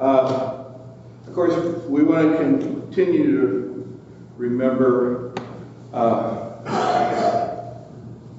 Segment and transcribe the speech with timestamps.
[0.00, 0.64] Uh,
[1.26, 1.54] Of course,
[1.84, 4.00] we want to continue to
[4.38, 5.34] remember
[5.92, 7.74] uh,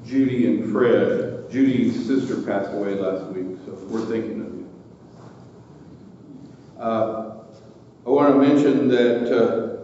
[0.04, 1.50] Judy and Fred.
[1.52, 4.70] Judy's sister passed away last week, so we're thinking of you.
[6.80, 7.36] Uh,
[8.08, 9.78] I want to mention that uh,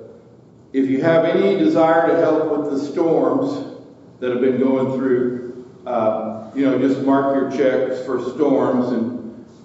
[0.73, 3.77] if you have any desire to help with the storms
[4.19, 9.16] that have been going through, uh, you know, just mark your checks for storms and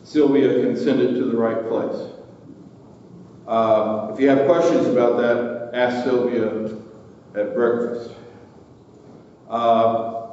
[0.04, 2.11] Sylvia can send it to the right place.
[3.47, 6.76] Uh, if you have questions about that, ask Sylvia
[7.35, 8.11] at breakfast.
[9.49, 10.30] Uh,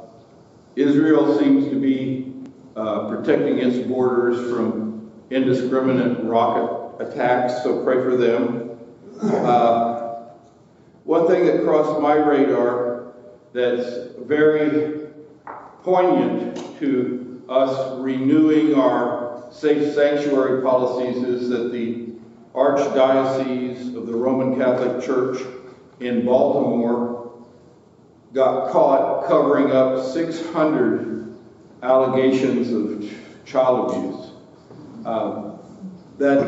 [0.76, 2.34] Israel seems to be
[2.76, 8.80] uh, protecting its borders from indiscriminate rocket attacks, so pray for them.
[9.22, 10.30] Uh,
[11.04, 13.14] one thing that crossed my radar
[13.52, 15.08] that's very
[15.84, 19.19] poignant to us renewing our
[19.52, 22.10] safe sanctuary policies is that the
[22.54, 25.42] Archdiocese of the Roman Catholic Church
[26.00, 27.32] in Baltimore
[28.34, 31.38] got caught covering up 600
[31.82, 33.12] allegations of
[33.46, 34.32] child abuse.
[35.06, 35.60] Um,
[36.18, 36.40] that,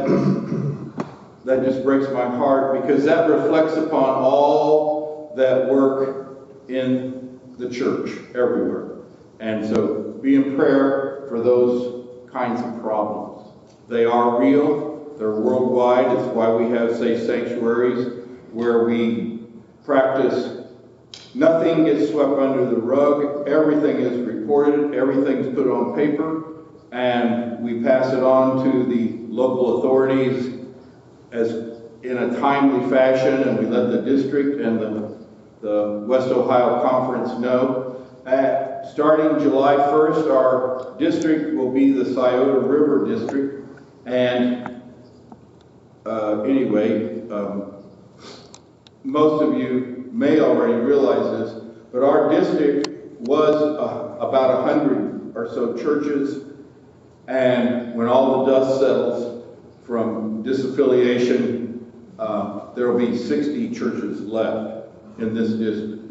[1.46, 8.12] that just breaks my heart because that reflects upon all that work in the church
[8.36, 8.98] everywhere.
[9.40, 12.01] And so be in prayer for those
[12.32, 13.48] kinds of problems.
[13.88, 16.18] They are real, they're worldwide.
[16.18, 19.40] It's why we have safe sanctuaries where we
[19.86, 20.62] practice
[21.34, 23.48] Nothing gets swept under the rug.
[23.48, 24.94] Everything is reported.
[24.94, 26.66] Everything's put on paper.
[26.92, 30.60] And we pass it on to the local authorities
[31.32, 31.52] as
[32.04, 33.44] in a timely fashion.
[33.44, 35.18] And we let the district and the,
[35.62, 38.06] the West Ohio Conference know.
[38.90, 43.68] Starting July 1st, our district will be the Scioto River District.
[44.06, 44.82] And
[46.06, 47.74] uh, anyway, um,
[49.04, 52.88] most of you may already realize this, but our district
[53.22, 56.46] was uh, about 100 or so churches,
[57.28, 59.46] and when all the dust settles
[59.84, 61.80] from disaffiliation,
[62.18, 66.04] uh, there will be 60 churches left in this district.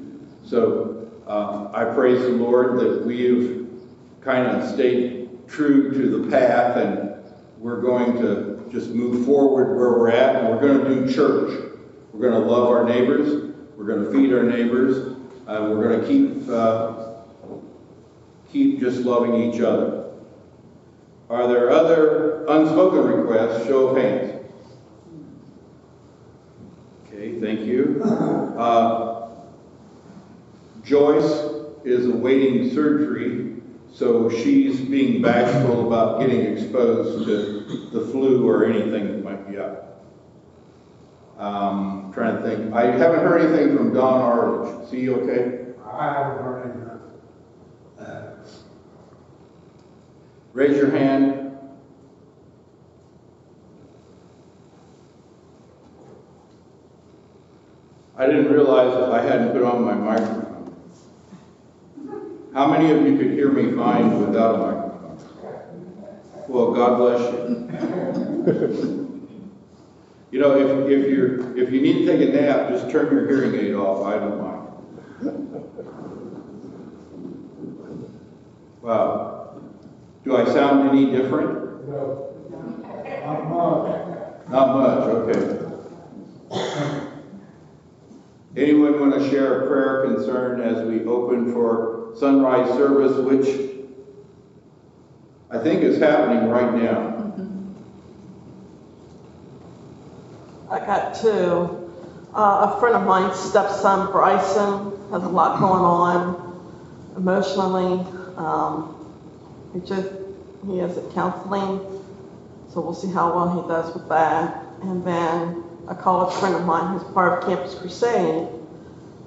[0.45, 1.00] So
[1.31, 3.69] uh, I praise the Lord that we've
[4.21, 7.23] kind of stayed true to the path, and
[7.57, 11.73] we're going to just move forward where we're at, and we're going to do church.
[12.13, 13.55] We're going to love our neighbors.
[13.77, 17.11] We're going to feed our neighbors, and we're going to keep uh,
[18.51, 20.11] keep just loving each other.
[21.29, 23.69] Are there other unspoken requests?
[23.69, 24.51] Show of hands.
[27.07, 28.03] Okay, thank you.
[28.03, 29.10] Uh,
[30.91, 31.45] Joyce
[31.85, 39.07] is awaiting surgery, so she's being bashful about getting exposed to the flu or anything
[39.07, 40.05] that might be up.
[41.39, 42.75] Um, trying to think.
[42.75, 44.85] I haven't heard anything from Don Arledge.
[44.85, 45.67] Is he okay?
[45.89, 46.91] I haven't heard anything.
[50.53, 51.57] Raise your hand.
[58.17, 60.50] I didn't realize that I hadn't put on my microphone.
[62.53, 65.19] How many of you could hear me fine without a microphone?
[66.49, 69.07] Well, God bless you.
[70.33, 73.27] You know, if, if you're, if you need to take a nap, just turn your
[73.29, 74.61] hearing aid off, I don't mind.
[78.81, 79.61] Wow.
[80.25, 81.89] Do I sound any different?
[81.89, 82.27] No.
[83.27, 84.49] Not much.
[84.49, 85.57] Not much, okay.
[88.57, 93.71] Anyone want to share a prayer concern as we open for sunrise service, which
[95.51, 97.21] I think is happening right now?
[100.71, 101.91] I got two.
[102.33, 106.61] Uh, a friend of mine's stepson, Bryson, has a lot going on
[107.17, 108.07] emotionally.
[108.37, 108.97] Um,
[109.75, 110.09] he just,
[110.67, 111.81] he at counseling,
[112.73, 114.65] so we'll see how well he does with that.
[114.83, 118.49] And then a college friend of mine who's part of Campus Crusade,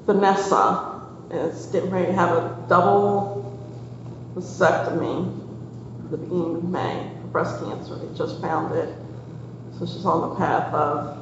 [0.05, 0.92] Vanessa,
[1.33, 3.59] is getting ready to have a double
[4.35, 5.39] mastectomy
[6.05, 7.95] at the beginning of May for breast cancer.
[7.95, 8.93] They just found it.
[9.79, 11.17] So she's on the path of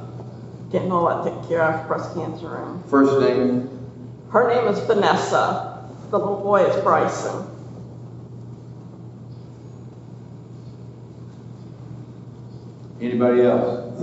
[0.70, 2.56] getting all that taken care of, breast cancer.
[2.56, 3.68] And First name?
[4.30, 5.88] her name is Vanessa.
[6.10, 7.48] The little boy is Bryson.
[13.00, 13.98] Anybody else?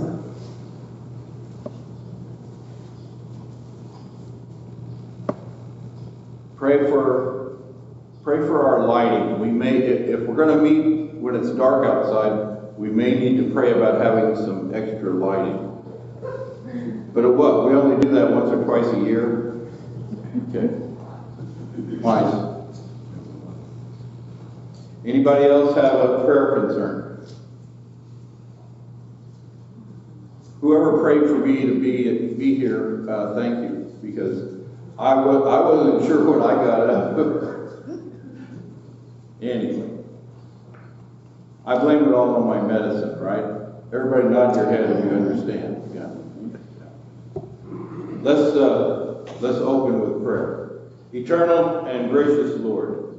[6.60, 7.56] Pray for,
[8.22, 9.40] pray for our lighting.
[9.40, 13.72] We may, if, we're gonna meet when it's dark outside, we may need to pray
[13.72, 15.68] about having some extra lighting.
[17.14, 19.68] But at what, we only do that once or twice a year?
[20.50, 20.68] Okay.
[21.98, 22.34] Twice.
[25.06, 27.26] Anybody else have a prayer concern?
[30.60, 34.59] Whoever prayed for me to be, be here, uh, thank you, because
[35.00, 37.16] I wa, I wasn't sure when I got up.
[39.42, 40.04] Anyway.
[41.64, 43.42] I blame it all on my medicine, right?
[43.90, 46.10] Everybody nod your head if you understand, yeah.
[48.20, 50.80] Let's, uh, let's open with prayer.
[51.14, 53.18] Eternal and gracious Lord,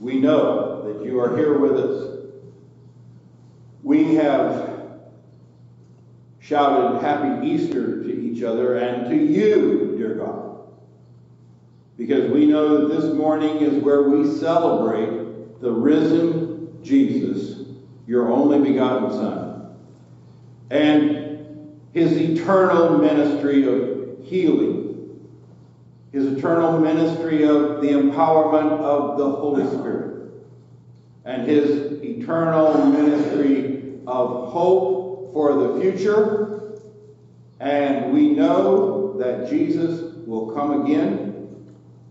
[0.00, 2.28] we know that you are here with us.
[3.82, 5.00] We have
[6.40, 10.51] shouted Happy Easter to each other and to you, dear God.
[11.96, 17.66] Because we know that this morning is where we celebrate the risen Jesus,
[18.06, 19.76] your only begotten Son,
[20.70, 21.22] and
[21.92, 25.20] his eternal ministry of healing,
[26.10, 30.32] his eternal ministry of the empowerment of the Holy Spirit,
[31.24, 36.78] and his eternal ministry of hope for the future.
[37.60, 41.31] And we know that Jesus will come again.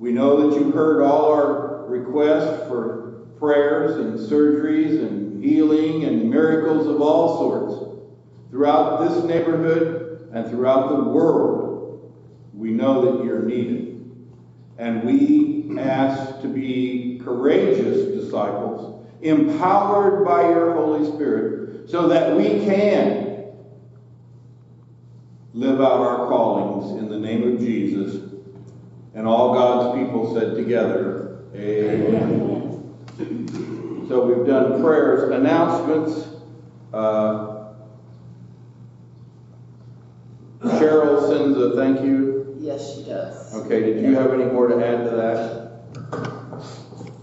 [0.01, 6.27] We know that you heard all our requests for prayers and surgeries and healing and
[6.27, 8.01] miracles of all sorts
[8.49, 12.11] throughout this neighborhood and throughout the world.
[12.51, 14.11] We know that you're needed.
[14.79, 22.65] And we ask to be courageous disciples, empowered by your Holy Spirit, so that we
[22.65, 23.53] can
[25.53, 28.20] live out our callings in the name of Jesus.
[29.13, 32.95] And all God's people said together, Amen.
[34.07, 36.27] So we've done prayers, announcements.
[36.93, 37.73] Uh,
[40.61, 42.55] Cheryl sends a thank you.
[42.59, 43.55] Yes, she does.
[43.55, 45.71] Okay, did you have any more to add to that?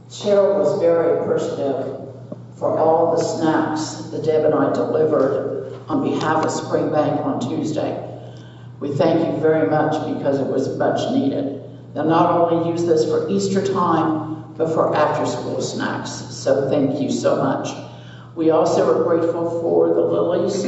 [0.09, 2.09] Cheryl was very appreciative
[2.57, 8.05] for all the snacks that Deb and I delivered on behalf of Springbank on Tuesday.
[8.81, 11.58] We thank you very much because it was much needed.
[11.99, 16.13] They'll not only use this for Easter time, but for after-school snacks.
[16.13, 17.71] So thank you so much.
[18.37, 20.65] We also are grateful for the lilies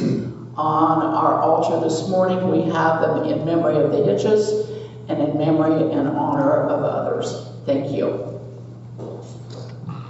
[0.56, 2.50] on our altar this morning.
[2.50, 4.70] We have them in memory of the Hitches
[5.08, 7.46] and in memory and honor of others.
[7.64, 8.40] Thank you.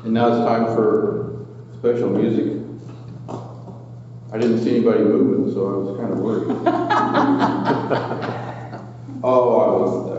[0.04, 1.44] And now it's time for
[1.80, 2.62] special music.
[4.32, 6.48] I didn't see anybody moving, so I was kind of worried.
[9.22, 10.09] oh, I wasn't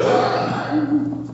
[0.00, 1.30] Um,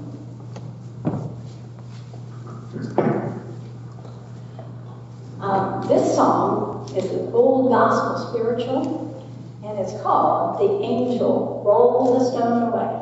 [5.88, 9.24] this song is an old gospel spiritual,
[9.64, 12.99] and it's called The Angel Roll the Stone Away.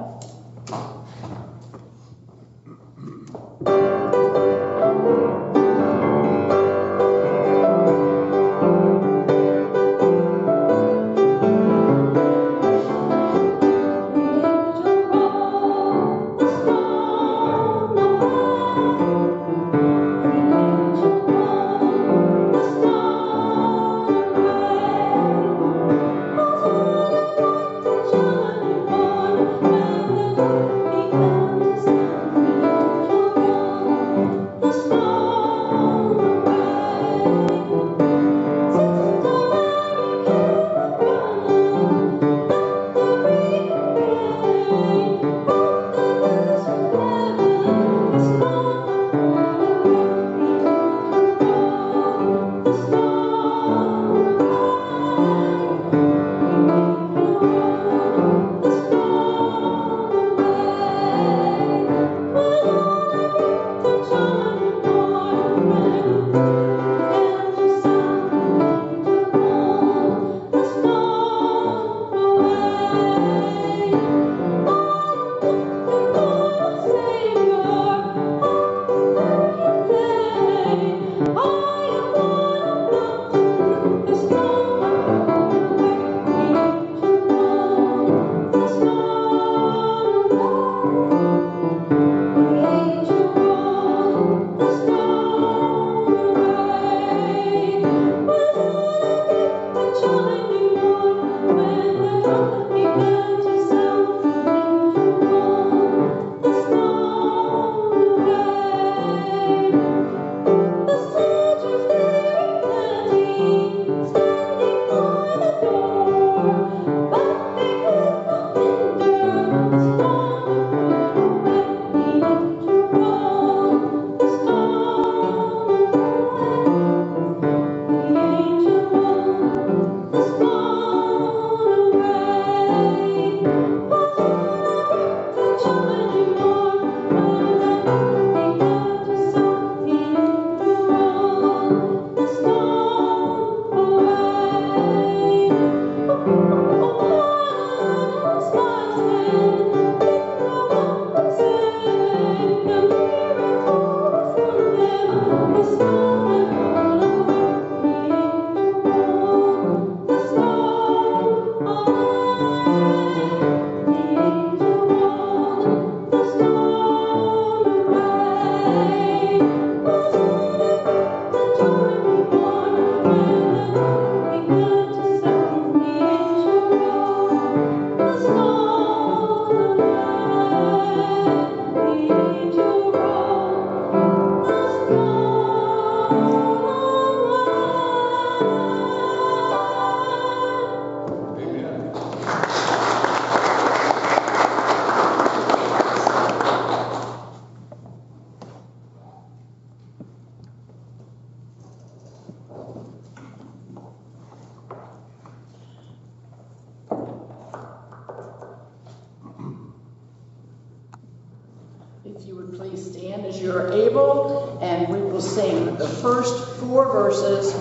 [212.29, 217.55] You would please stand as you're able, and we will sing the first four verses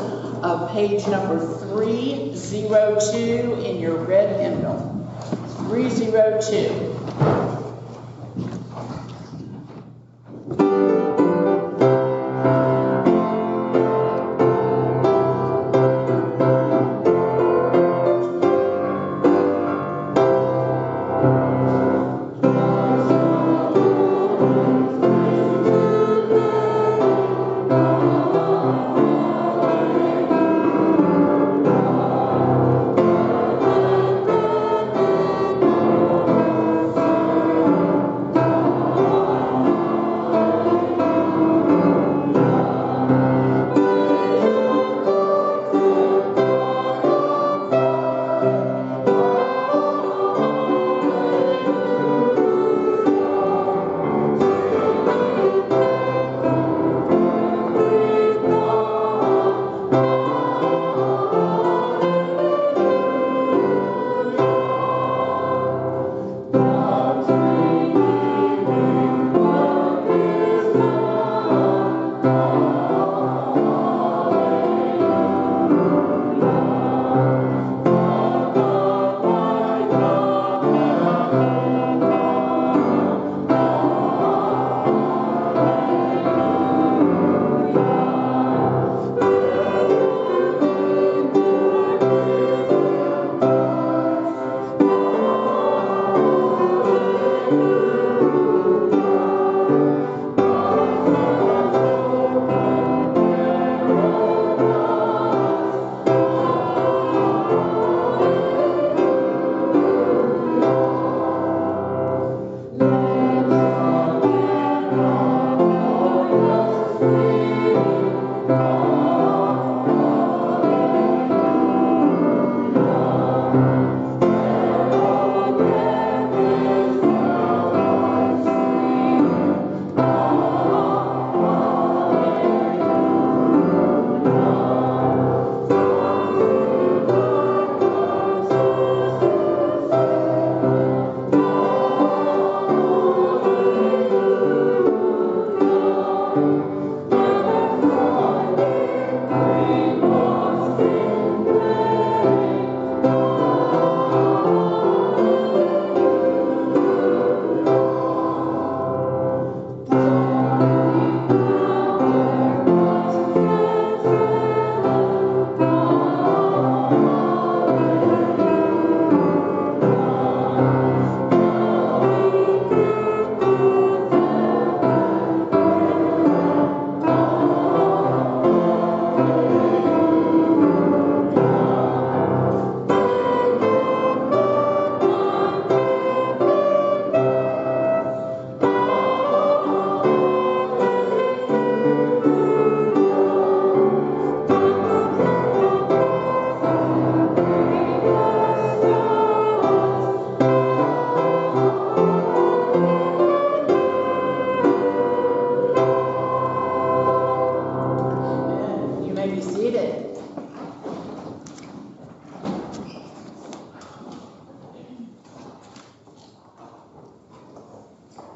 [0.43, 5.08] of page number 302 in your red hymnal.
[5.69, 6.87] 302.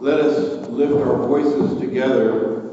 [0.02, 2.72] Let us lift our voices together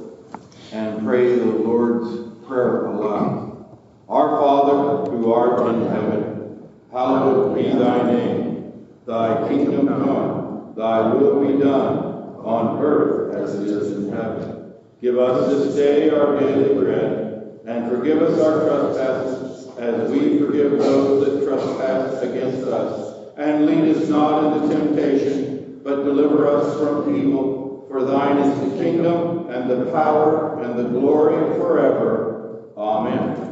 [0.73, 3.69] and pray the Lord's Prayer aloud.
[4.09, 8.87] Our Father, who art in heaven, hallowed be thy name.
[9.05, 11.99] Thy kingdom come, thy will be done,
[12.47, 14.73] on earth as it is in heaven.
[15.03, 20.79] Give us this day our daily bread, and forgive us our trespasses, as we forgive
[20.79, 23.35] those that trespass against us.
[23.37, 25.48] And lead us not into temptation,
[25.89, 27.87] but deliver us from evil.
[27.89, 32.65] For thine is the kingdom, and the power, and the glory forever.
[32.77, 33.47] Amen.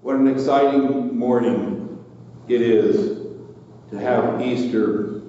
[0.00, 2.04] What an exciting morning
[2.48, 3.20] it is
[3.90, 5.22] to have Easter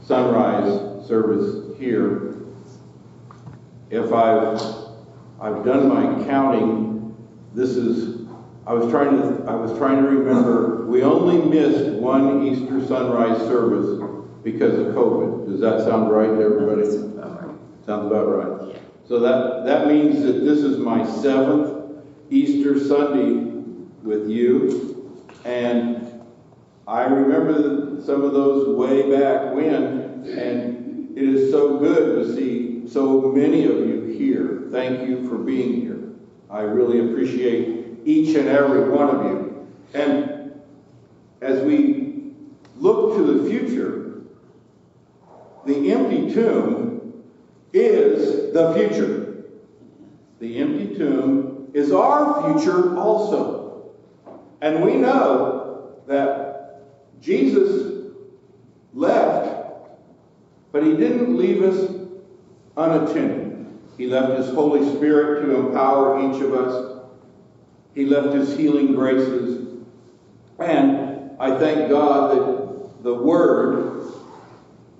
[0.00, 2.36] sunrise service here.
[3.90, 4.62] If I've,
[5.40, 7.16] I've done my counting,
[7.52, 8.11] this is,
[8.64, 13.38] I was trying to, I was trying to remember, we only missed one Easter sunrise
[13.48, 14.00] service
[14.44, 15.48] because of COVID.
[15.48, 16.88] Does that sound right to everybody?
[17.84, 18.76] Sounds about right.
[19.08, 23.52] So that, that means that this is my seventh Easter Sunday
[24.04, 25.20] with you.
[25.44, 26.22] And
[26.86, 32.88] I remember some of those way back when, and it is so good to see
[32.88, 34.68] so many of you here.
[34.70, 36.12] Thank you for being here.
[36.48, 39.68] I really appreciate each and every one of you.
[39.94, 40.60] And
[41.40, 42.32] as we
[42.76, 44.22] look to the future,
[45.64, 47.22] the empty tomb
[47.72, 49.44] is the future.
[50.40, 53.92] The empty tomb is our future also.
[54.60, 56.82] And we know that
[57.20, 58.06] Jesus
[58.92, 59.66] left,
[60.72, 61.90] but he didn't leave us
[62.76, 63.66] unattended.
[63.96, 66.91] He left his Holy Spirit to empower each of us.
[67.94, 69.82] He left his healing graces.
[70.58, 74.04] And I thank God that the Word,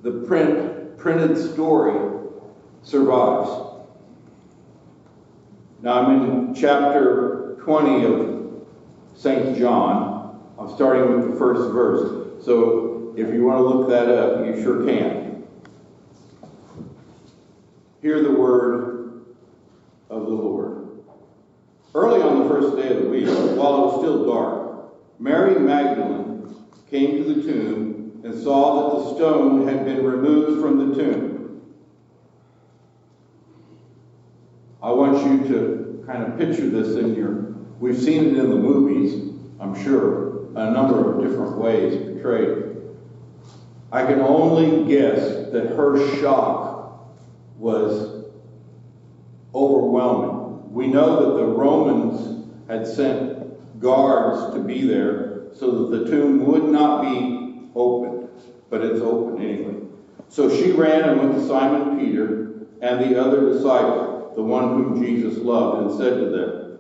[0.02, 2.28] the print, printed story,
[2.83, 3.50] survives.
[5.81, 8.66] Now I'm in chapter 20 of
[9.16, 9.57] St.
[9.57, 10.40] John.
[10.59, 12.44] I'm starting with the first verse.
[12.44, 15.44] So if you want to look that up, you sure can.
[18.00, 19.24] Hear the word
[20.11, 20.71] of the Lord.
[21.94, 26.55] Early on the first day of the week, while it was still dark, Mary Magdalene
[26.90, 31.61] came to the tomb and saw that the stone had been removed from the tomb.
[34.83, 37.33] I want you to kind of picture this in your,
[37.78, 42.76] we've seen it in the movies, I'm sure, a number of different ways portrayed.
[43.92, 47.07] I can only guess that her shock
[47.59, 48.24] was
[49.55, 50.32] overwhelming.
[50.72, 56.46] We know that the Romans had sent guards to be there so that the tomb
[56.46, 58.30] would not be opened,
[58.70, 59.74] but it's open anyway.
[60.30, 65.04] So she ran and went to Simon Peter and the other disciple, the one whom
[65.04, 66.78] Jesus loved, and said to them,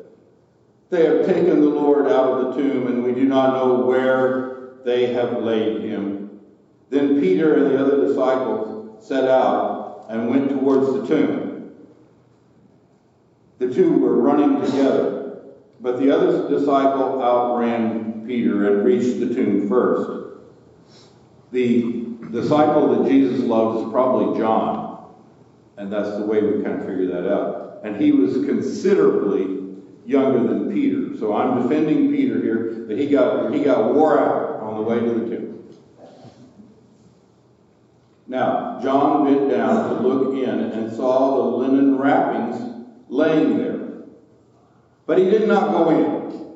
[0.88, 4.78] They have taken the Lord out of the tomb, and we do not know where
[4.86, 6.40] they have laid him.
[6.88, 11.41] Then Peter and the other disciples set out and went towards the tomb.
[13.62, 15.40] The two were running together,
[15.80, 20.40] but the other disciple outran Peter and reached the tomb first.
[21.52, 25.14] The disciple that Jesus loved is probably John,
[25.76, 27.82] and that's the way we kind of figure that out.
[27.84, 31.16] And he was considerably younger than Peter.
[31.16, 34.98] So I'm defending Peter here that he got he got wore out on the way
[34.98, 35.68] to the tomb.
[38.26, 42.72] Now, John bent down to look in and saw the linen wrappings
[43.12, 43.78] laying there.
[45.04, 46.46] But he did not go in.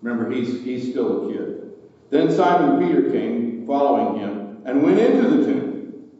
[0.00, 1.72] Remember, he's, he's still a kid.
[2.10, 6.10] Then Simon Peter came, following him, and went into the tomb.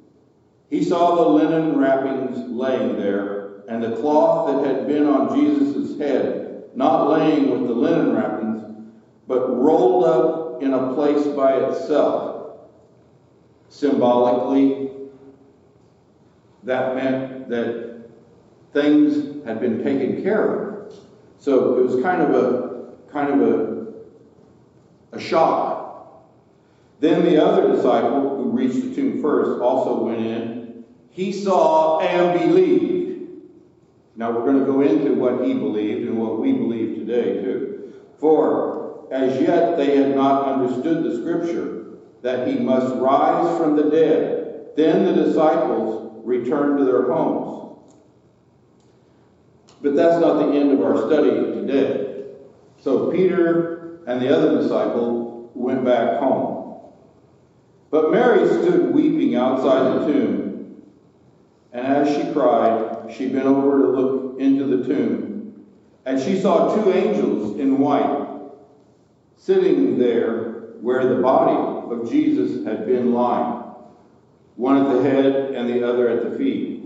[0.68, 5.96] He saw the linen wrappings laying there, and the cloth that had been on Jesus'
[5.98, 8.88] head, not laying with the linen wrappings,
[9.28, 12.58] but rolled up in a place by itself.
[13.68, 14.90] Symbolically,
[16.64, 17.87] that meant that
[18.72, 20.94] things had been taken care of.
[21.38, 22.68] So it was kind of a
[23.10, 26.24] kind of a, a shock.
[27.00, 30.84] Then the other disciple who reached the tomb first also went in.
[31.10, 32.98] He saw and believed.
[34.16, 37.92] Now we're going to go into what he believed and what we believe today too.
[38.18, 41.86] For as yet they had not understood the scripture
[42.22, 44.70] that he must rise from the dead.
[44.76, 47.67] Then the disciples returned to their homes.
[49.80, 52.24] But that's not the end of our study today.
[52.80, 56.80] So Peter and the other disciple went back home.
[57.90, 60.82] But Mary stood weeping outside the tomb.
[61.72, 65.64] And as she cried, she bent over to look into the tomb.
[66.04, 68.26] And she saw two angels in white
[69.36, 70.48] sitting there
[70.80, 71.56] where the body
[71.94, 73.62] of Jesus had been lying,
[74.56, 76.84] one at the head and the other at the feet.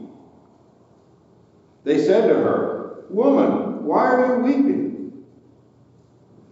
[1.85, 2.72] They said to her,
[3.13, 5.25] Woman, why are you weeping?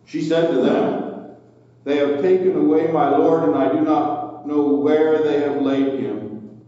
[0.05, 1.37] She said to them,
[1.85, 6.01] They have taken away my Lord, and I do not know where they have laid
[6.01, 6.61] him.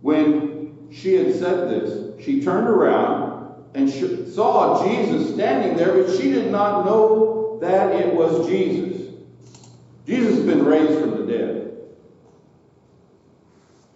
[0.00, 3.88] When she had said this, she turned around and
[4.28, 9.14] saw Jesus standing there, but she did not know that it was Jesus.
[10.06, 11.76] Jesus has been raised from the dead.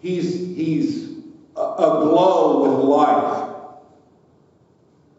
[0.00, 1.16] He's, he's
[1.56, 3.51] aglow with life.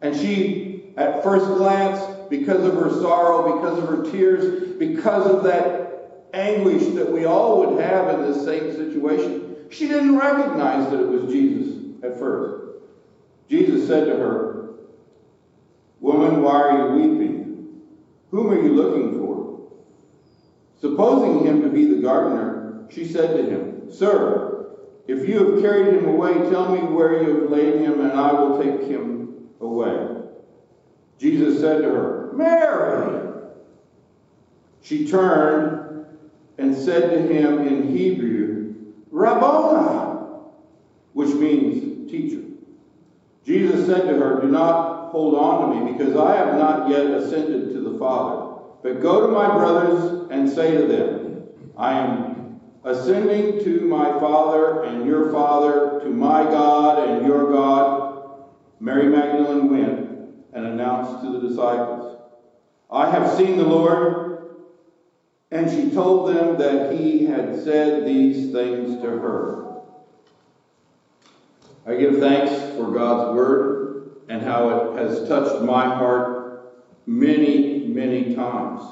[0.03, 5.43] And she, at first glance, because of her sorrow, because of her tears, because of
[5.43, 10.99] that anguish that we all would have in this same situation, she didn't recognize that
[10.99, 12.81] it was Jesus at first.
[13.49, 14.73] Jesus said to her,
[16.01, 17.81] Woman, why are you weeping?
[18.31, 19.71] Whom are you looking for?
[20.81, 24.65] Supposing him to be the gardener, she said to him, Sir,
[25.07, 28.33] if you have carried him away, tell me where you have laid him, and I
[28.33, 29.23] will take him
[29.63, 30.23] away.
[31.17, 33.31] Jesus said to her, Mary!
[34.81, 36.05] She turned
[36.57, 38.75] and said to him in Hebrew,
[39.11, 40.27] Rabboni,
[41.13, 42.41] which means teacher.
[43.45, 47.05] Jesus said to her, Do not hold on to me, because I have not yet
[47.05, 48.61] ascended to the Father.
[48.81, 51.43] But go to my brothers and say to them,
[51.77, 57.82] I am ascending to my Father and your Father, to my God and your God.
[58.83, 60.09] Mary Magdalene went
[60.51, 62.19] and announced to the disciples,
[62.91, 64.59] I have seen the Lord.
[65.51, 69.79] And she told them that he had said these things to her.
[71.85, 78.35] I give thanks for God's word and how it has touched my heart many, many
[78.35, 78.83] times.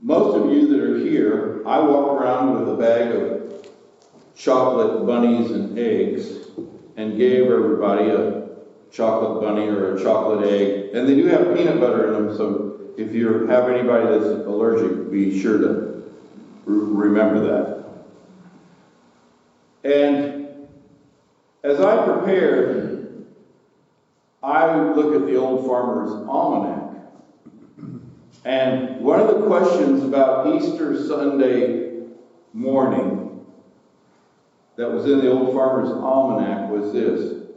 [0.00, 3.68] Most of you that are here, I walk around with a bag of
[4.34, 6.42] chocolate bunnies and eggs
[6.96, 8.50] and gave everybody a
[8.90, 10.94] chocolate bunny or a chocolate egg.
[10.94, 15.10] And they do have peanut butter in them, so if you have anybody that's allergic,
[15.10, 16.04] be sure to
[16.66, 17.82] remember that.
[19.84, 20.66] And
[21.64, 23.24] as I prepared,
[24.42, 26.90] I look at the Old Farmer's Almanac.
[28.44, 32.02] And one of the questions about Easter Sunday
[32.52, 33.21] morning
[34.76, 37.48] that was in the Old Farmer's Almanac was this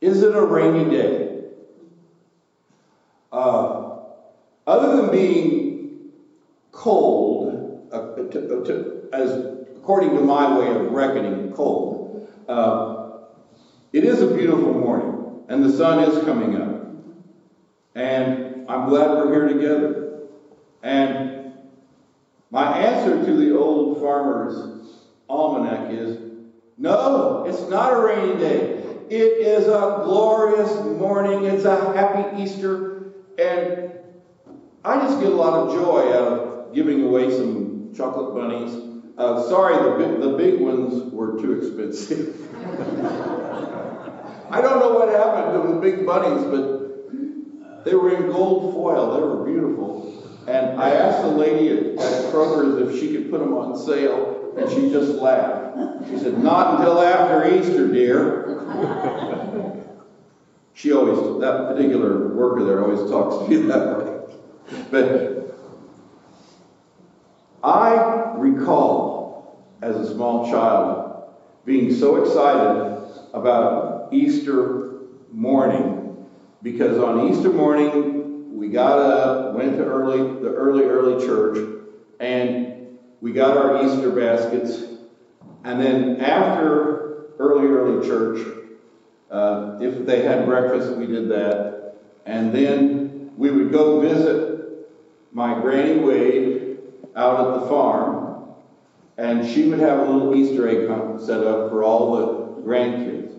[0.00, 1.44] Is it a rainy day?
[3.32, 3.98] Uh,
[4.66, 6.08] other than being
[6.72, 9.32] cold, uh, to, to, as
[9.76, 13.18] according to my way of reckoning cold, uh,
[13.92, 16.78] it is a beautiful morning, and the sun is coming up.
[17.94, 20.18] And I'm glad we're here together.
[20.82, 21.52] And
[22.50, 26.27] my answer to the old farmer's almanac is
[26.78, 28.84] no, it's not a rainy day.
[29.10, 31.44] It is a glorious morning.
[31.44, 33.14] It's a happy Easter.
[33.36, 33.92] And
[34.84, 38.76] I just get a lot of joy out of giving away some chocolate bunnies.
[39.16, 42.54] Uh, sorry, the big, the big ones were too expensive.
[44.50, 49.14] I don't know what happened to the big bunnies, but they were in gold foil.
[49.14, 50.28] They were beautiful.
[50.46, 54.37] And I asked the lady at, at Kroger's if she could put them on sale,
[54.58, 56.08] and she just laughed.
[56.08, 58.48] She said, Not until after Easter, dear.
[60.74, 64.36] She always, that particular worker there always talks to me that way.
[64.90, 65.38] But
[67.64, 71.26] I recall as a small child
[71.64, 72.96] being so excited
[73.34, 74.92] about Easter
[75.32, 76.16] morning
[76.62, 81.58] because on Easter morning we got up, went to early the early early church,
[82.20, 82.77] and
[83.20, 84.82] we got our Easter baskets,
[85.64, 88.46] and then after early early church,
[89.30, 91.94] uh, if they had breakfast, we did that,
[92.26, 94.88] and then we would go visit
[95.32, 96.78] my granny Wade
[97.14, 98.54] out at the farm,
[99.16, 103.34] and she would have a little Easter egg hunt set up for all the grandkids.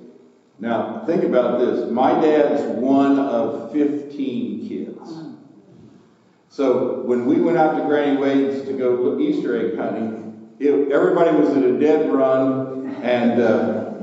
[0.59, 1.89] Now, think about this.
[1.89, 5.28] My dad's one of 15 kids.
[6.59, 11.37] So when we went out to Granny Wade's to go Easter egg hunting, it, everybody
[11.37, 13.93] was at a dead run, and uh,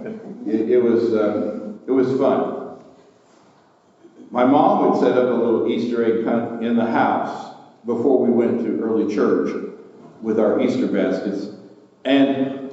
[0.47, 2.79] it, it was uh, it was fun.
[4.31, 7.53] My mom would set up a little Easter egg hunt in the house
[7.85, 9.75] before we went to early church
[10.23, 11.49] with our Easter baskets,
[12.07, 12.71] and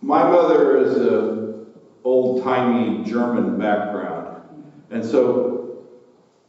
[0.00, 1.62] my mother is a
[2.02, 4.42] old timey German background,
[4.90, 5.61] and so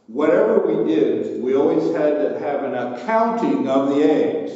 [0.06, 4.52] whatever we did, we always had to have an accounting of the eggs.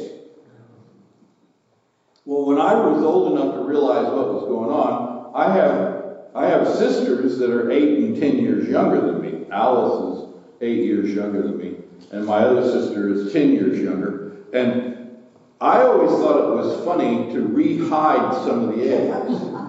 [2.25, 5.99] Well, when I was old enough to realize what was going on, I have
[6.35, 9.47] I have sisters that are eight and ten years younger than me.
[9.49, 11.77] Alice is eight years younger than me,
[12.11, 14.33] and my other sister is ten years younger.
[14.53, 15.17] And
[15.59, 19.41] I always thought it was funny to re-hide some of the eggs.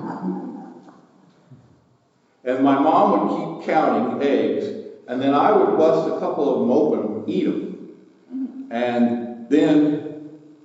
[2.43, 4.80] And my mom would keep counting eggs,
[5.11, 8.69] and then I would bust a couple of them open and eat them.
[8.71, 10.21] And then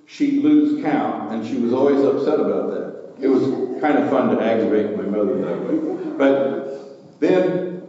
[0.05, 3.23] she'd lose count, and she was always upset about that.
[3.23, 3.41] It was
[3.81, 6.13] kind of fun to aggravate my mother that way.
[6.15, 7.81] But then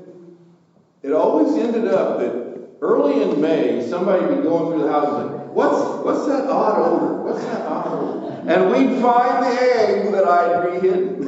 [1.03, 5.21] it always ended up that early in May, somebody would be going through the house
[5.21, 7.23] and say, What's, what's that odd odor?
[7.23, 8.51] What's that odd odor?
[8.51, 11.23] And we'd find the egg that I'd re-hidden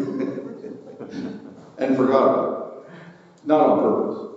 [1.77, 3.47] and forgot about it.
[3.47, 4.28] Not on purpose.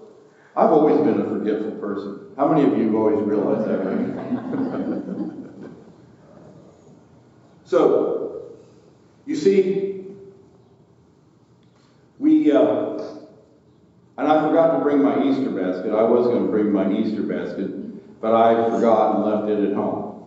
[0.56, 2.34] I've always been a forgetful person.
[2.36, 3.82] How many of you have always realized that?
[7.64, 8.52] so,
[9.26, 10.06] you see,
[12.20, 13.02] we, uh,
[14.18, 15.94] and I forgot to bring my Easter basket.
[15.94, 19.76] I was going to bring my Easter basket, but I forgot and left it at
[19.76, 20.26] home.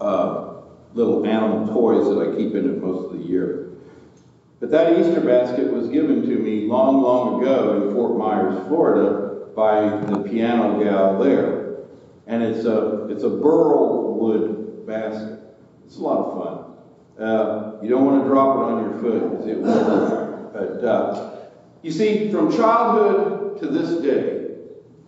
[0.00, 0.62] uh,
[0.94, 3.71] little animal toys that I keep in it most of the year.
[4.62, 9.48] But that Easter basket was given to me long, long ago in Fort Myers, Florida,
[9.56, 11.78] by the piano gal there.
[12.28, 15.40] And it's a, it's a burl wood basket.
[15.84, 16.44] It's a lot of
[17.18, 17.26] fun.
[17.26, 20.50] Uh, you don't want to drop it on your foot because it will.
[20.52, 21.40] But uh,
[21.82, 24.58] you see, from childhood to this day,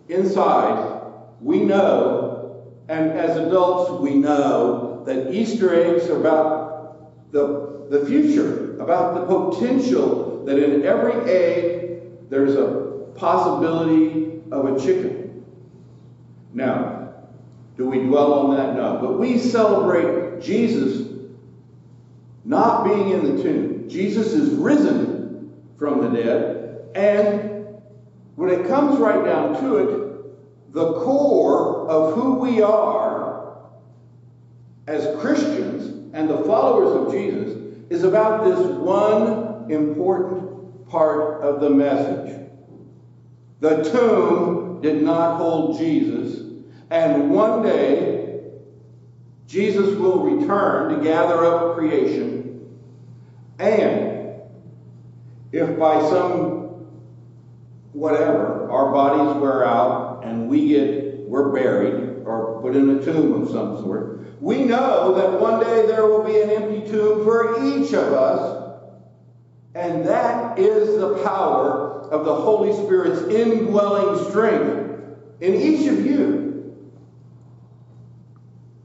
[0.09, 8.05] inside, we know, and as adults, we know that Easter eggs are about the, the
[8.05, 15.45] future, about the potential that in every egg there's a possibility of a chicken.
[16.53, 17.13] Now,
[17.77, 18.75] do we dwell on that?
[18.75, 18.99] No.
[19.01, 21.07] But we celebrate Jesus
[22.45, 23.89] not being in the tomb.
[23.89, 26.89] Jesus is risen from the dead.
[26.95, 27.65] And
[28.35, 33.57] when it comes right down to it, the core of who we are
[34.87, 41.69] as Christians and the followers of Jesus is about this one important part of the
[41.69, 42.49] message.
[43.59, 46.43] The tomb did not hold Jesus,
[46.89, 48.41] and one day
[49.47, 52.75] Jesus will return to gather up creation,
[53.59, 54.41] and
[55.51, 56.87] if by some
[57.93, 63.41] whatever our bodies wear out and we get we're buried or put in a tomb
[63.41, 67.63] of some sort, we know that one day there will be an empty tomb for
[67.63, 68.81] each of us,
[69.73, 74.93] and that is the power of the Holy Spirit's indwelling strength
[75.41, 76.45] in each of you.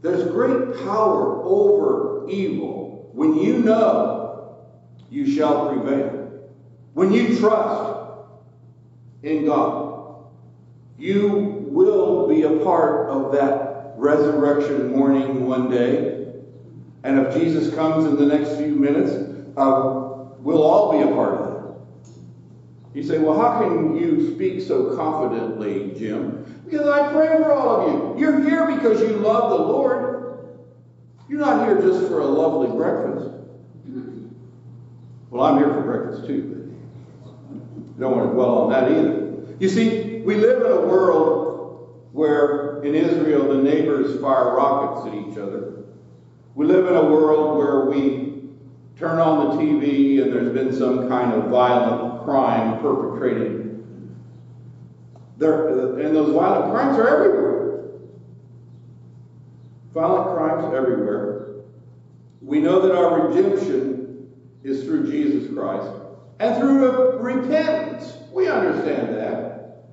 [0.02, 4.56] There's great power over evil when you know
[5.10, 6.40] you shall prevail.
[6.94, 8.00] When you trust
[9.22, 10.24] in God,
[10.98, 13.69] you will be a part of that
[14.00, 16.32] resurrection morning one day.
[17.04, 19.12] And if Jesus comes in the next few minutes,
[19.56, 21.60] uh, we'll all be a part of it.
[22.94, 26.62] You say, well, how can you speak so confidently, Jim?
[26.64, 28.20] Because I pray for all of you.
[28.20, 30.48] You're here because you love the Lord.
[31.28, 33.30] You're not here just for a lovely breakfast.
[35.30, 36.72] Well, I'm here for breakfast too,
[37.54, 39.56] but don't want to dwell on that either.
[39.60, 45.14] You see, we live in a world where in Israel the neighbors fire rockets at
[45.14, 45.84] each other.
[46.54, 48.42] We live in a world where we
[48.98, 53.82] turn on the TV and there's been some kind of violent crime perpetrated.
[55.38, 57.60] There, and those violent crimes are everywhere.
[59.94, 61.46] Violent crimes everywhere.
[62.42, 64.30] We know that our redemption
[64.62, 65.90] is through Jesus Christ
[66.38, 68.16] and through repentance.
[68.32, 69.86] We understand that.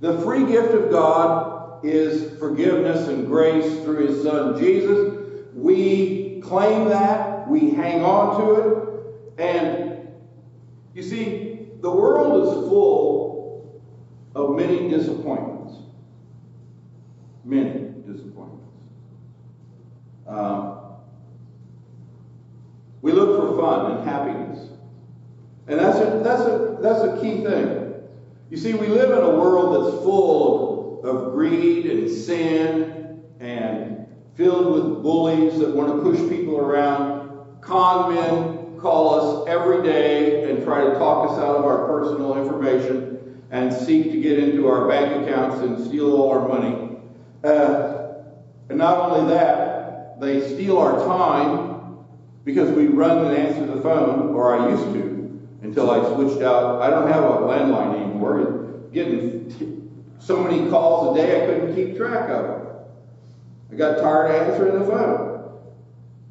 [0.00, 5.14] The free gift of God is forgiveness and grace through His Son Jesus.
[5.54, 8.78] We claim that, we hang on to it,
[9.38, 10.08] and
[10.94, 13.82] you see, the world is full
[14.34, 15.74] of many disappointments.
[17.44, 18.66] Many disappointments.
[20.26, 20.78] Um,
[23.00, 24.68] we look for fun and happiness.
[25.68, 27.94] And that's a, that's a, that's a key thing.
[28.50, 30.67] You see, we live in a world that's full of,
[31.04, 37.60] of greed and sin and filled with bullies that want to push people around.
[37.60, 42.38] Con men call us every day and try to talk us out of our personal
[42.38, 43.08] information.
[43.50, 46.96] and seek to get into our bank accounts and steal all our money.
[47.42, 48.12] Uh,
[48.68, 51.96] and not only that, they steal our time
[52.44, 56.82] because we run and answer the phone, or I used to, until I switched out.
[56.82, 58.82] I don't have a landline anymore.
[58.92, 59.77] Getting
[60.18, 62.66] so many calls a day, I couldn't keep track of them.
[63.72, 65.28] I got tired of answering the phone.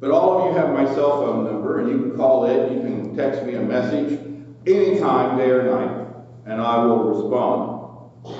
[0.00, 2.80] But all of you have my cell phone number, and you can call it, you
[2.80, 4.20] can text me a message
[4.66, 6.06] anytime, day or night,
[6.46, 8.38] and I will respond.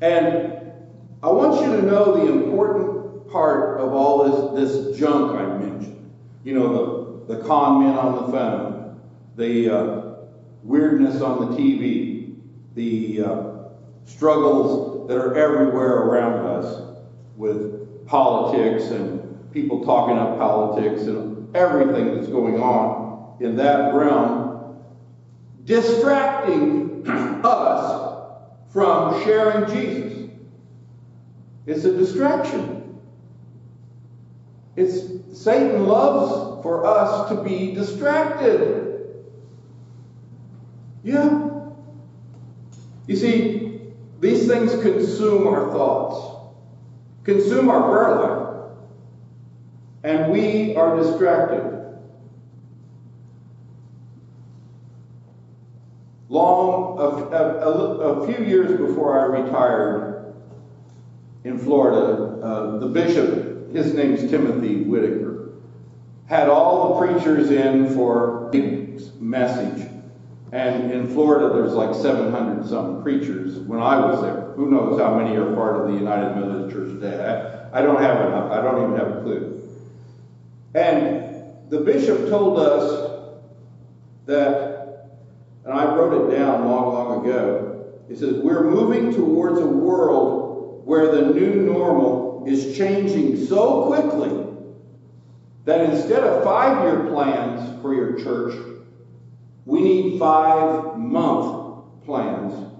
[0.00, 0.52] And
[1.22, 6.10] I want you to know the important part of all this, this junk I mentioned.
[6.44, 9.00] You know, the, the con men on the phone,
[9.36, 10.14] the uh,
[10.62, 12.36] weirdness on the TV,
[12.74, 13.53] the uh,
[14.04, 16.98] struggles that are everywhere around us
[17.36, 24.76] with politics and people talking up politics and everything that's going on in that realm,
[25.64, 27.06] distracting
[27.44, 28.40] us
[28.70, 30.30] from sharing Jesus.
[31.66, 32.98] It's a distraction.
[34.76, 39.24] It's Satan loves for us to be distracted.
[41.02, 41.50] Yeah.
[43.06, 43.63] You see,
[44.24, 46.48] these things consume our thoughts,
[47.24, 48.70] consume our prayer life,
[50.02, 51.70] and we are distracted.
[56.30, 60.34] Long, a, a, a, few years before I retired
[61.44, 65.50] in Florida, uh, the bishop, his name's Timothy Whitaker,
[66.24, 69.93] had all the preachers in for a message.
[70.54, 74.52] And in Florida, there's like 700 something preachers when I was there.
[74.54, 77.68] Who knows how many are part of the United Methodist Church today?
[77.72, 78.52] I, I don't have enough.
[78.52, 79.68] I don't even have a clue.
[80.76, 83.32] And the bishop told us
[84.26, 85.08] that,
[85.64, 87.92] and I wrote it down long, long ago.
[88.06, 94.46] He says, We're moving towards a world where the new normal is changing so quickly
[95.64, 98.73] that instead of five year plans for your church,
[99.66, 102.70] we need five month plans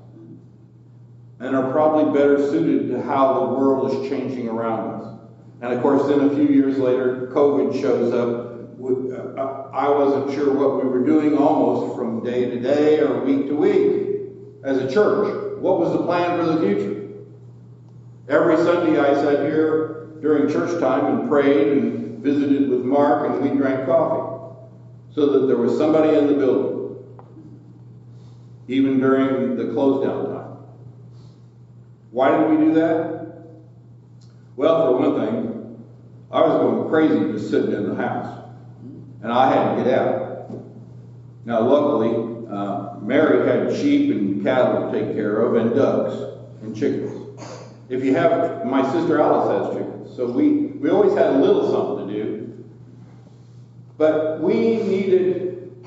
[1.41, 5.19] and are probably better suited to how the world is changing around us.
[5.61, 8.45] And of course, then a few years later, COVID shows up.
[9.39, 13.47] Uh, I wasn't sure what we were doing almost from day to day or week
[13.47, 14.29] to week
[14.63, 15.59] as a church.
[15.59, 16.95] What was the plan for the future?
[18.29, 23.43] Every Sunday I sat here during church time and prayed and visited with Mark and
[23.43, 24.35] we drank coffee
[25.15, 26.74] so that there was somebody in the building,
[28.69, 30.57] even during the close down time.
[32.11, 33.25] Why did we do that?
[34.57, 35.85] Well, for one thing,
[36.31, 38.45] I was going crazy just sitting in the house,
[39.23, 40.51] and I had to get out.
[41.45, 46.15] Now, luckily, uh, Mary had sheep and cattle to take care of, and ducks
[46.63, 47.41] and chickens.
[47.89, 51.71] If you have, my sister Alice has chickens, so we, we always had a little
[51.71, 52.65] something to do.
[53.99, 55.85] But we needed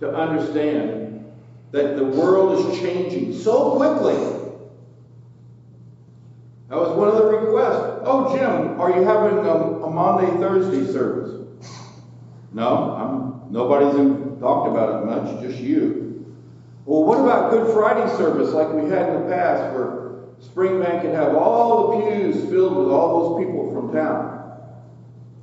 [0.00, 1.01] to understand
[1.72, 4.14] that the world is changing so quickly.
[6.68, 8.00] That was one of the requests.
[8.04, 11.46] Oh, Jim, are you having a, a Monday, Thursday service?
[12.52, 13.94] No, I'm, nobody's
[14.40, 16.34] talked about it much, just you.
[16.84, 21.14] Well, what about Good Friday service like we had in the past where Springbank could
[21.14, 24.40] have all the pews filled with all those people from town?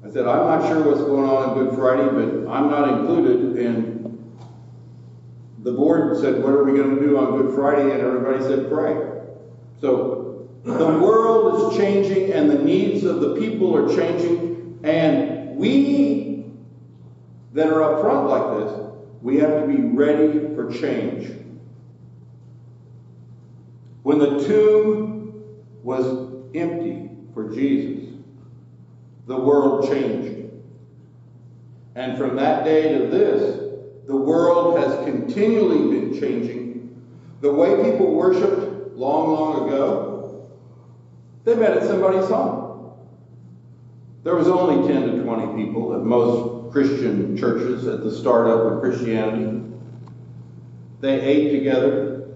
[0.05, 3.57] I said, I'm not sure what's going on on Good Friday, but I'm not included.
[3.57, 3.98] And
[5.63, 7.91] the board said, What are we going to do on Good Friday?
[7.91, 8.95] And everybody said, Pray.
[9.81, 14.79] So the world is changing and the needs of the people are changing.
[14.83, 16.45] And we
[17.53, 18.89] that are up front like this,
[19.21, 21.31] we have to be ready for change.
[24.03, 25.43] When the tomb
[25.83, 26.05] was
[26.55, 28.13] empty for Jesus,
[29.27, 30.51] the world changed.
[31.95, 33.58] And from that day to this,
[34.09, 36.99] the world has continually been changing.
[37.41, 40.49] The way people worshiped long, long ago,
[41.43, 42.91] they met at somebody's home.
[44.23, 48.81] There was only 10 to 20 people at most Christian churches at the startup of
[48.81, 49.61] Christianity.
[51.01, 52.29] They ate together.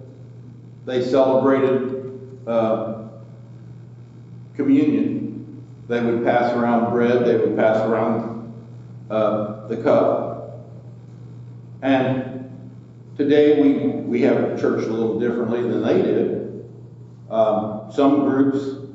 [0.85, 3.07] They celebrated uh,
[4.55, 5.63] communion.
[5.87, 7.25] They would pass around bread.
[7.25, 8.53] They would pass around
[9.09, 10.32] uh, the cup.
[11.83, 12.49] And
[13.17, 16.65] today we, we have church a little differently than they did.
[17.29, 18.87] Um, some groups,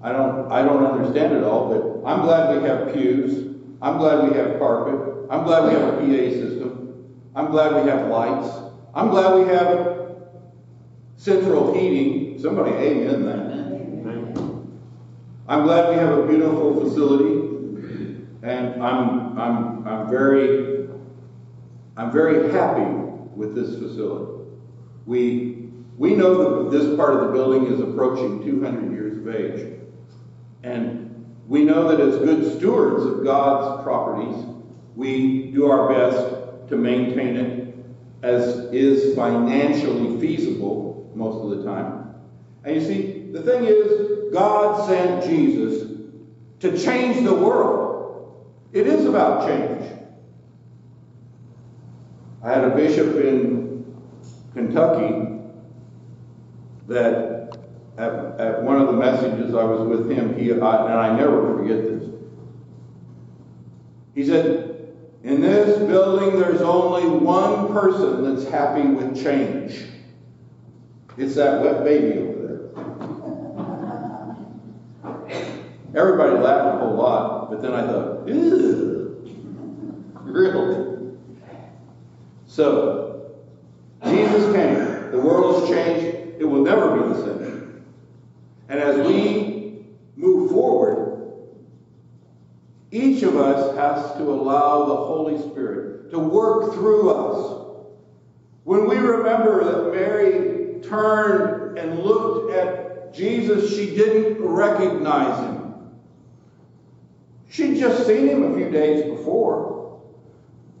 [0.00, 3.56] I don't, I don't understand it all, but I'm glad we have pews.
[3.82, 5.26] I'm glad we have carpet.
[5.28, 7.04] I'm glad we have a PA system.
[7.34, 8.48] I'm glad we have lights.
[8.94, 10.12] I'm glad we have
[11.16, 12.38] central heating.
[12.38, 13.56] Somebody amen that.
[15.48, 20.75] I'm glad we have a beautiful facility, and I'm, I'm, I'm very,
[21.96, 22.84] I'm very happy
[23.34, 24.44] with this facility.
[25.06, 29.80] We, we know that this part of the building is approaching 200 years of age.
[30.62, 34.44] And we know that as good stewards of God's properties,
[34.94, 37.76] we do our best to maintain it
[38.22, 42.14] as is financially feasible most of the time.
[42.64, 45.88] And you see, the thing is, God sent Jesus
[46.60, 48.52] to change the world.
[48.72, 49.92] It is about change.
[52.46, 53.84] I had a bishop in
[54.54, 55.40] Kentucky
[56.86, 57.58] that
[57.98, 61.56] at, at one of the messages I was with him, he, I, and I never
[61.56, 62.08] forget this.
[64.14, 64.94] He said,
[65.24, 69.86] In this building, there's only one person that's happy with change.
[71.16, 72.60] It's that wet baby over there.
[76.00, 79.50] Everybody laughed a whole lot, but then I thought, ew,
[80.22, 80.85] really?
[82.56, 83.36] So,
[84.02, 85.10] Jesus came.
[85.10, 86.40] The world has changed.
[86.40, 87.84] It will never be the same.
[88.70, 89.84] And as we
[90.16, 91.34] move forward,
[92.90, 97.76] each of us has to allow the Holy Spirit to work through us.
[98.64, 105.74] When we remember that Mary turned and looked at Jesus, she didn't recognize him.
[107.50, 110.00] She'd just seen him a few days before.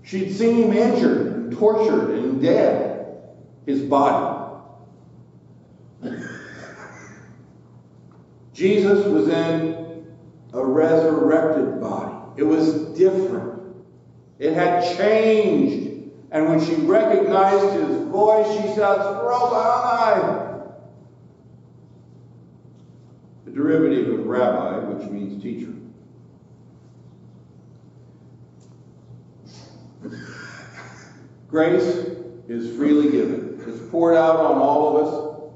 [0.04, 3.16] She'd seen him injured tortured and dead,
[3.66, 4.44] his body.
[8.52, 10.06] Jesus was in
[10.54, 12.14] a resurrected body.
[12.36, 13.62] It was different.
[14.38, 16.10] It had changed.
[16.30, 20.44] And when she recognized his voice, she shouts, Rabbi!
[23.44, 25.72] The derivative of rabbi, which means teacher.
[31.56, 32.04] Grace
[32.48, 33.64] is freely given.
[33.66, 35.50] It's poured out on all of us.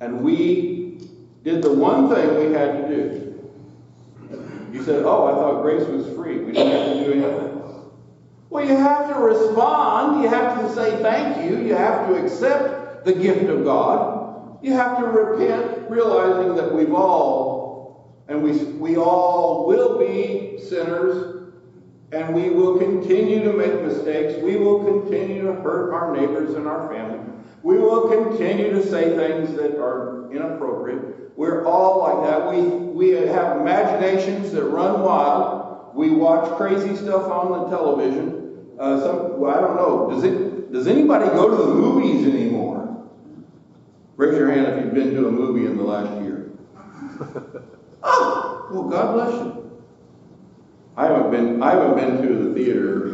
[0.00, 1.00] And we
[1.42, 3.50] did the one thing we had to do.
[4.74, 6.40] You said, oh, I thought grace was free.
[6.40, 7.62] We didn't have to do anything.
[8.50, 10.22] Well, you have to respond.
[10.22, 11.56] You have to say thank you.
[11.64, 14.58] You have to accept the gift of God.
[14.62, 21.47] You have to repent, realizing that we've all, and we, we all will be sinners,
[22.12, 24.40] and we will continue to make mistakes.
[24.42, 27.20] We will continue to hurt our neighbors and our family.
[27.62, 31.36] We will continue to say things that are inappropriate.
[31.36, 32.50] We're all like that.
[32.50, 35.94] We, we have imaginations that run wild.
[35.94, 38.66] We watch crazy stuff on the television.
[38.78, 40.10] Uh, some, well, I don't know.
[40.10, 40.72] Does it?
[40.72, 43.06] Does anybody go to the movies anymore?
[44.16, 46.50] Raise your hand if you've been to a movie in the last year.
[48.02, 49.57] oh, well, God bless you.
[50.98, 51.62] I haven't been.
[51.62, 53.06] I haven't been to the theater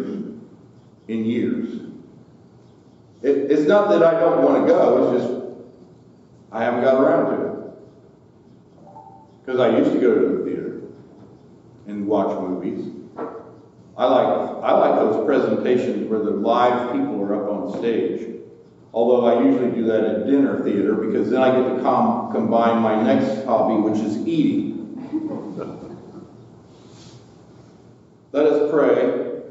[1.06, 1.82] in years.
[3.20, 5.12] It, it's not that I don't want to go.
[5.12, 5.44] It's just
[6.50, 7.74] I haven't got around to it.
[9.44, 10.80] Because I used to go to the theater
[11.86, 12.90] and watch movies.
[13.98, 14.28] I like
[14.64, 18.40] I like those presentations where the live people are up on stage.
[18.94, 22.80] Although I usually do that at dinner theater because then I get to com- combine
[22.80, 25.80] my next hobby, which is eating.
[28.34, 29.42] Let us pray,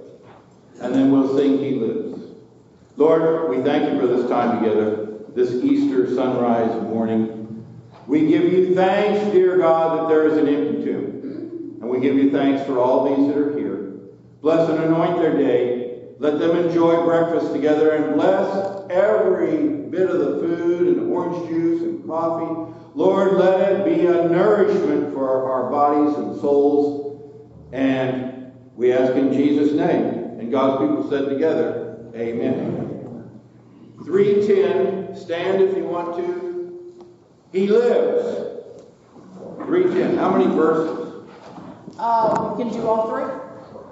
[0.81, 2.19] and then we'll sing He Lives.
[2.97, 7.65] Lord, we thank you for this time together, this Easter sunrise morning.
[8.07, 11.77] We give you thanks, dear God, that there is an empty tomb.
[11.79, 13.93] And we give you thanks for all these that are here.
[14.41, 16.01] Bless and anoint their day.
[16.19, 21.83] Let them enjoy breakfast together and bless every bit of the food and orange juice
[21.83, 22.73] and coffee.
[22.95, 26.99] Lord, let it be a nourishment for our bodies and souls.
[27.71, 28.32] And
[28.75, 30.39] we ask in Jesus' name.
[30.39, 32.83] And God's people said together, Amen.
[34.03, 37.05] 310, stand if you want to.
[37.51, 38.43] He lives.
[39.65, 40.17] 310.
[40.17, 41.29] How many verses?
[41.97, 43.23] Uh, we can do all three?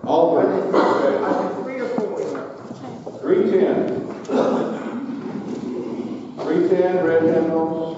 [0.03, 0.49] All three.
[0.79, 1.63] Okay.
[1.63, 2.17] three or four?
[3.21, 4.01] 310.
[6.37, 7.97] 310, red hymnals.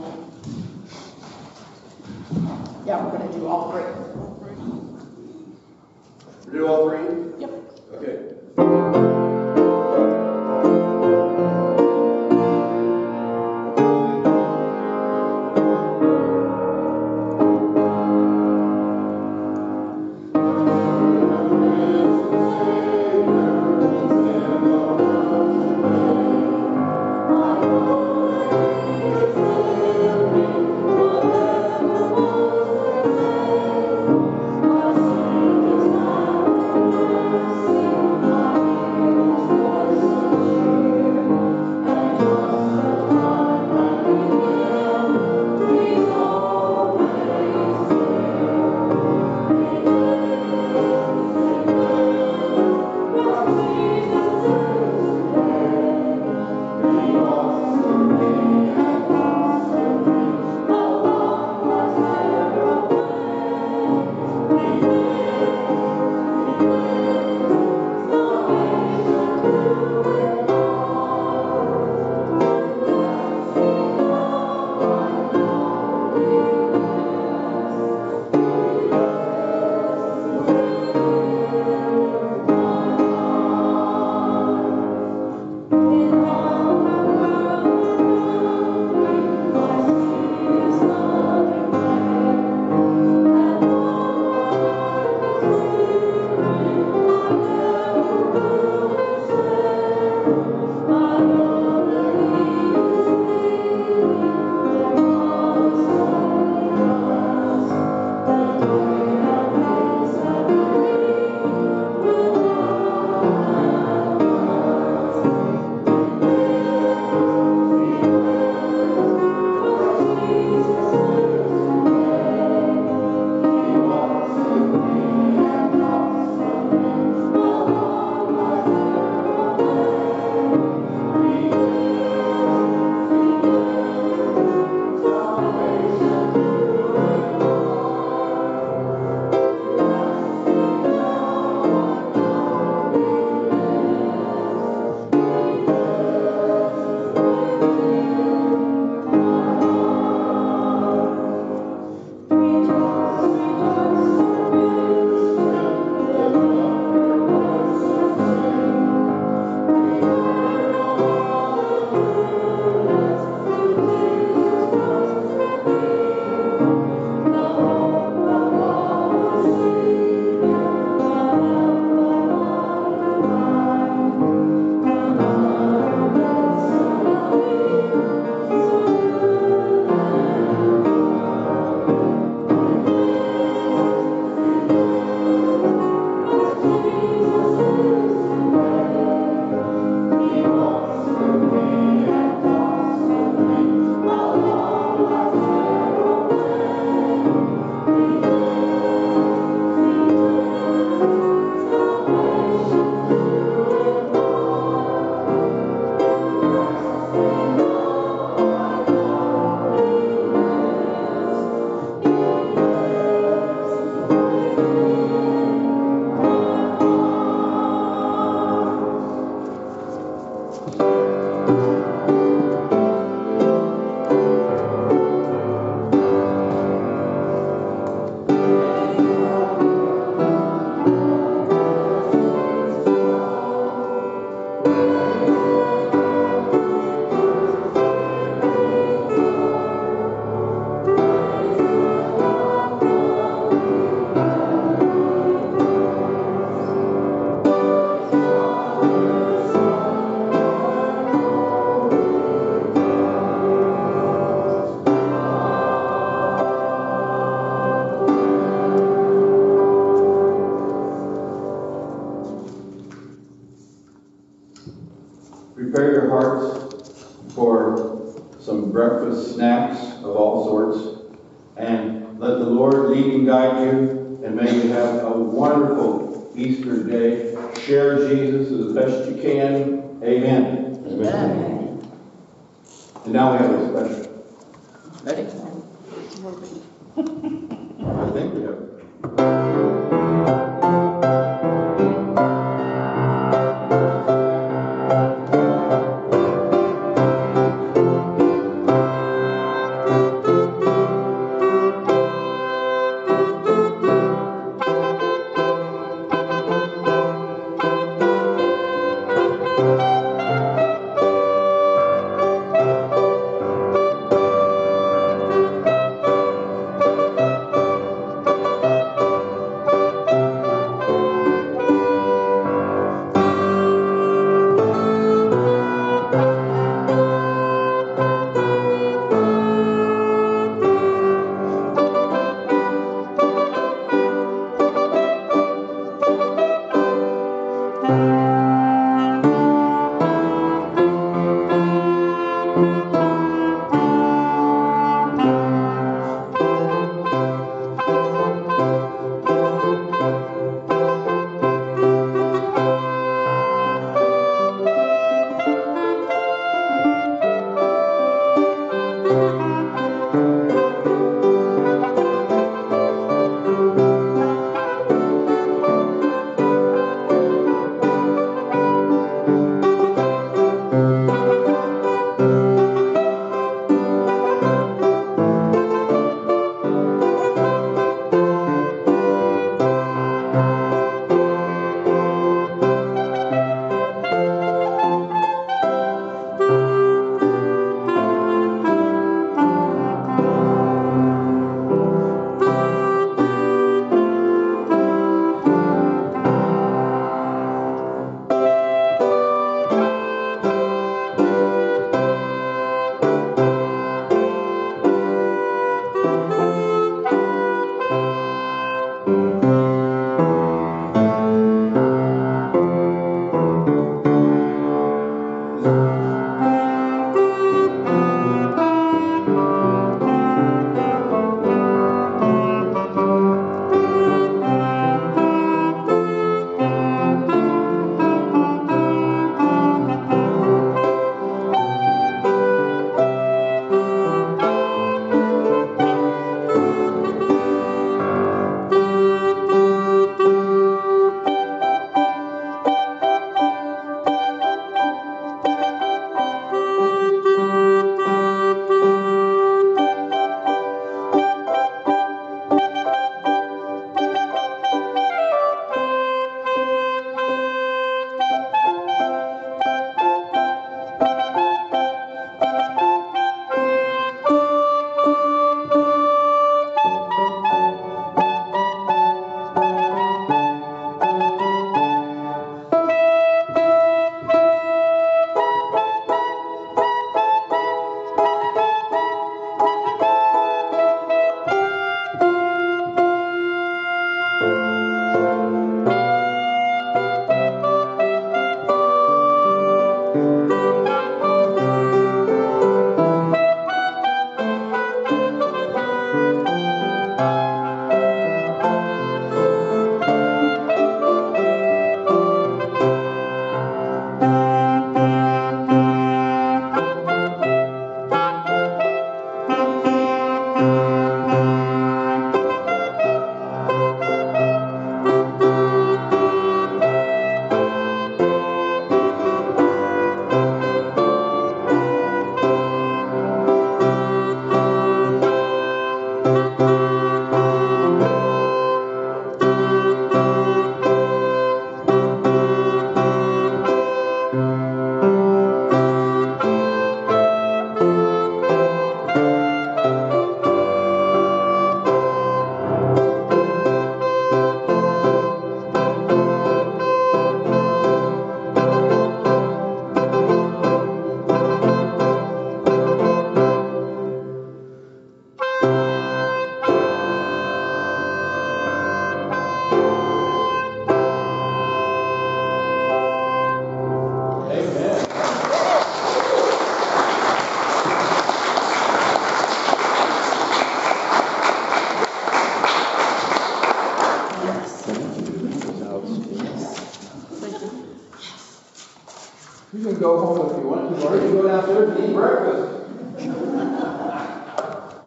[2.86, 4.13] Yeah, we're gonna do all three.
[6.54, 7.40] Do all three?
[7.40, 7.52] Yep.
[7.96, 9.13] Okay.